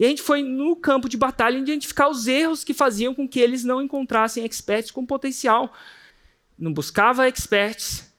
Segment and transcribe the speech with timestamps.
[0.00, 3.38] E a gente foi no campo de batalha identificar os erros que faziam com que
[3.38, 5.74] eles não encontrassem experts com potencial.
[6.58, 8.10] Não buscava experts,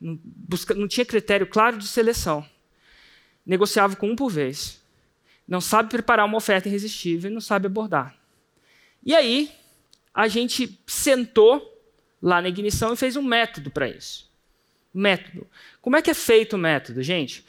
[0.00, 2.48] não, busca, não tinha critério claro de seleção.
[3.44, 4.82] Negociava com um por vez.
[5.46, 8.16] Não sabe preparar uma oferta irresistível não sabe abordar.
[9.04, 9.52] E aí,
[10.14, 11.78] a gente sentou
[12.22, 14.32] lá na ignição e fez um método para isso.
[14.94, 15.46] Método.
[15.82, 17.44] Como é que é feito o método, gente?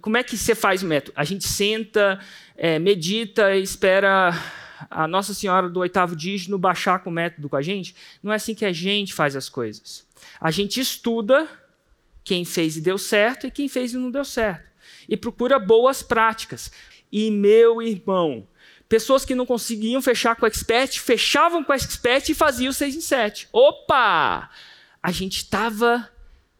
[0.00, 1.12] Como é que você faz o método?
[1.16, 2.18] A gente senta,
[2.56, 4.32] é, medita e espera
[4.90, 7.94] a Nossa Senhora do oitavo dígito baixar com o método com a gente?
[8.22, 10.06] Não é assim que a gente faz as coisas.
[10.40, 11.48] A gente estuda
[12.24, 14.68] quem fez e deu certo e quem fez e não deu certo.
[15.08, 16.70] E procura boas práticas.
[17.10, 18.46] E meu irmão,
[18.88, 22.96] pessoas que não conseguiam fechar com o expert, fechavam com o expert e faziam 6
[22.96, 23.48] em 7.
[23.52, 24.50] Opa!
[25.02, 26.10] A gente estava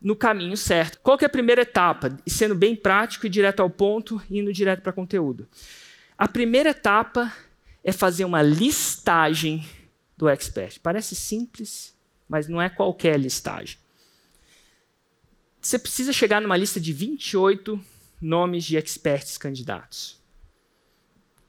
[0.00, 0.98] no caminho certo.
[1.00, 2.16] Qual é a primeira etapa?
[2.26, 5.48] Sendo bem prático e direto ao ponto, indo direto para conteúdo.
[6.16, 7.32] A primeira etapa
[7.82, 9.66] é fazer uma listagem
[10.16, 10.80] do expert.
[10.80, 11.96] Parece simples,
[12.28, 13.78] mas não é qualquer listagem.
[15.60, 17.80] Você precisa chegar numa lista de 28
[18.20, 20.20] nomes de experts candidatos.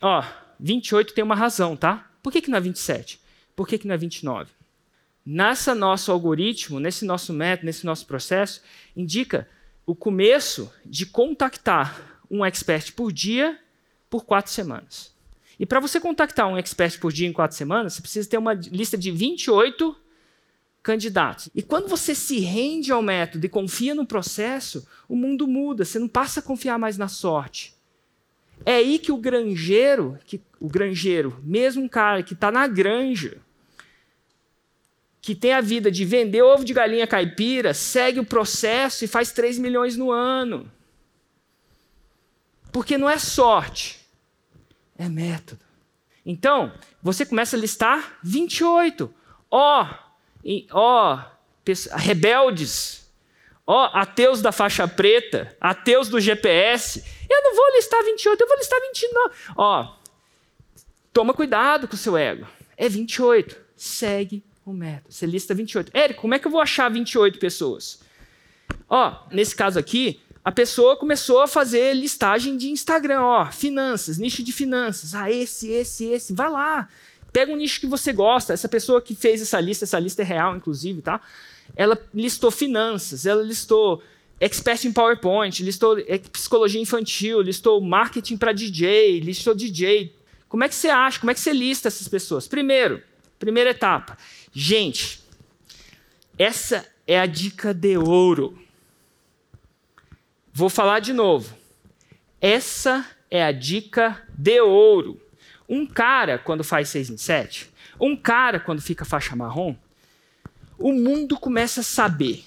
[0.01, 0.23] Ó,
[0.59, 2.11] 28 tem uma razão, tá?
[2.21, 3.19] Por que, que não é 27?
[3.55, 4.51] Por que, que não é 29?
[5.31, 8.63] Nessa nosso algoritmo, nesse nosso método, nesse nosso processo,
[8.97, 9.47] indica
[9.85, 13.59] o começo de contactar um expert por dia
[14.09, 15.13] por quatro semanas.
[15.59, 18.55] E para você contactar um expert por dia em quatro semanas, você precisa ter uma
[18.55, 19.95] lista de 28
[20.81, 21.47] candidatos.
[21.53, 25.85] E quando você se rende ao método e confia no processo, o mundo muda.
[25.85, 27.75] Você não passa a confiar mais na sorte.
[28.65, 33.37] É aí que o granjeiro, que, o granjeiro, mesmo um cara que está na granja,
[35.21, 39.31] que tem a vida de vender ovo de galinha caipira, segue o processo e faz
[39.31, 40.71] 3 milhões no ano.
[42.71, 43.99] Porque não é sorte,
[44.97, 45.61] é método.
[46.25, 49.13] Então, você começa a listar 28.
[49.49, 49.87] Ó,
[50.71, 51.19] ó,
[51.95, 53.09] rebeldes,
[53.65, 58.57] ó, ateus da faixa preta, ateus do GPS, eu não vou listar 28, eu vou
[58.57, 59.35] listar 29.
[59.57, 59.95] Ó,
[61.11, 62.47] toma cuidado com o seu ego.
[62.77, 63.57] É 28.
[63.75, 65.13] Segue o método.
[65.13, 65.91] Você lista 28.
[65.93, 67.99] Érico, como é que eu vou achar 28 pessoas?
[68.87, 74.43] Ó, nesse caso aqui, a pessoa começou a fazer listagem de Instagram, ó, finanças, nicho
[74.43, 75.13] de finanças.
[75.13, 76.33] Ah, esse, esse, esse.
[76.33, 76.87] Vai lá.
[77.31, 78.53] Pega um nicho que você gosta.
[78.53, 81.21] Essa pessoa que fez essa lista, essa lista é real, inclusive, tá?
[81.75, 84.01] Ela listou finanças, ela listou
[84.39, 90.15] expert em PowerPoint, listou é, psicologia infantil, listou marketing para DJ, listou DJ.
[90.47, 91.19] Como é que você acha?
[91.19, 92.47] Como é que você lista essas pessoas?
[92.47, 93.03] Primeiro,
[93.39, 94.17] primeira etapa.
[94.51, 95.23] Gente,
[96.37, 98.61] essa é a dica de ouro.
[100.53, 101.57] Vou falar de novo.
[102.41, 105.19] Essa é a dica de ouro.
[105.67, 109.75] Um cara, quando faz 6 em 7, um cara, quando fica faixa marrom,
[110.77, 112.43] o mundo começa a saber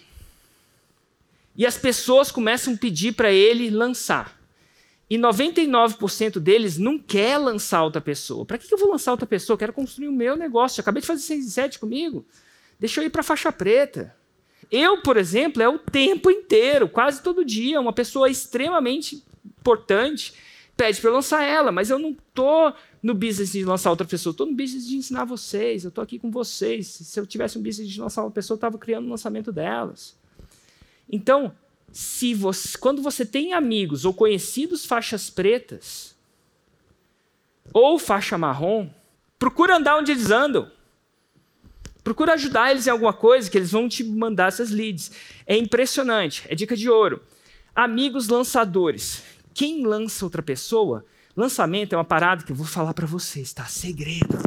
[1.54, 4.41] e as pessoas começam a pedir para ele lançar.
[5.12, 8.46] E 99% deles não quer lançar outra pessoa.
[8.46, 9.52] Para que eu vou lançar outra pessoa?
[9.52, 10.80] Eu quero construir o meu negócio.
[10.80, 12.24] Eu acabei de fazer 6 e 7 comigo.
[12.80, 14.16] Deixa eu ir para a faixa preta.
[14.70, 19.22] Eu, por exemplo, é o tempo inteiro, quase todo dia, uma pessoa extremamente
[19.60, 20.32] importante
[20.74, 22.72] pede para eu lançar ela, mas eu não estou
[23.02, 26.18] no business de lançar outra pessoa, estou no business de ensinar vocês, eu estou aqui
[26.18, 26.86] com vocês.
[26.86, 29.52] Se eu tivesse um business de lançar uma pessoa, eu estava criando o um lançamento
[29.52, 30.16] delas.
[31.06, 31.52] Então,
[31.92, 36.16] se você, quando você tem amigos ou conhecidos faixas pretas
[37.72, 38.88] ou faixa marrom,
[39.38, 40.70] procura andar onde eles andam.
[42.02, 45.12] Procura ajudar eles em alguma coisa que eles vão te mandar essas leads.
[45.46, 47.22] É impressionante, é dica de ouro.
[47.74, 49.22] Amigos lançadores.
[49.54, 51.04] Quem lança outra pessoa?
[51.36, 53.66] Lançamento é uma parada que eu vou falar para vocês, tá?
[53.66, 54.38] Segredo.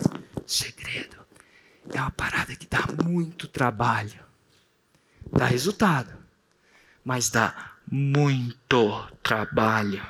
[0.45, 1.17] Segredo.
[1.93, 4.19] É uma parada que dá muito trabalho.
[5.31, 6.24] Dá resultado
[7.05, 7.53] mas dá
[7.89, 10.01] muito trabalho.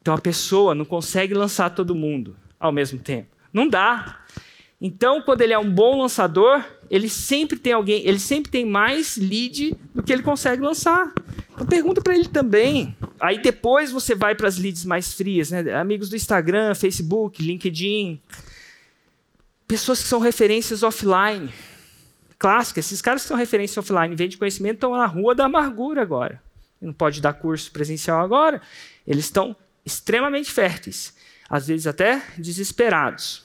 [0.00, 3.28] Então a pessoa não consegue lançar todo mundo ao mesmo tempo.
[3.52, 4.20] Não dá.
[4.80, 9.16] Então, quando ele é um bom lançador, ele sempre tem alguém, ele sempre tem mais
[9.16, 11.12] lead do que ele consegue lançar.
[11.52, 12.94] Então pergunta para ele também.
[13.18, 15.74] Aí depois você vai para as leads mais frias, né?
[15.74, 18.20] Amigos do Instagram, Facebook, LinkedIn.
[19.66, 21.50] Pessoas que são referências offline
[22.38, 22.80] clássica.
[22.80, 26.42] Esses caras que são referência offline, vende conhecimento, estão na rua da amargura agora.
[26.80, 28.60] Não pode dar curso presencial agora.
[29.06, 31.14] Eles estão extremamente férteis,
[31.48, 33.44] às vezes até desesperados.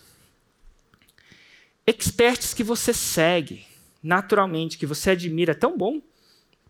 [1.86, 3.65] Experts que você segue
[4.01, 6.01] naturalmente, que você admira, tão bom.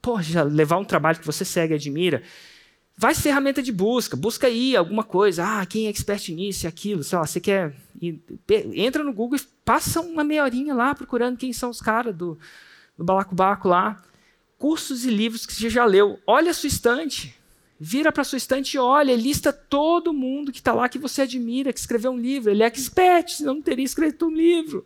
[0.01, 2.23] Pô, já levar um trabalho que você segue e admira.
[3.01, 5.45] Vai ferramenta de busca, busca aí alguma coisa.
[5.45, 7.73] Ah, quem é expert nisso e aquilo, sei lá, você quer.
[8.75, 12.37] Entra no Google e passa uma meia horinha lá procurando quem são os caras do,
[12.97, 14.03] do Balacobaco lá.
[14.57, 16.19] Cursos e livros que você já leu.
[16.27, 17.33] Olha a sua estante.
[17.79, 21.21] Vira para a sua estante e olha, lista todo mundo que está lá que você
[21.21, 22.51] admira, que escreveu um livro.
[22.51, 24.85] Ele é expert, senão não teria escrito um livro.